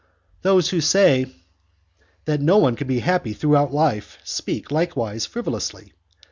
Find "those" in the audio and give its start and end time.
0.41-0.71